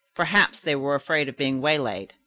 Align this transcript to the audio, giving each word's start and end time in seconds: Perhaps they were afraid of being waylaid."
Perhaps 0.15 0.61
they 0.61 0.75
were 0.75 0.95
afraid 0.95 1.29
of 1.29 1.37
being 1.37 1.61
waylaid." 1.61 2.15